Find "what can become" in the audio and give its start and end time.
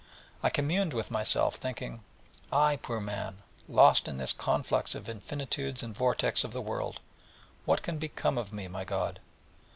7.65-8.39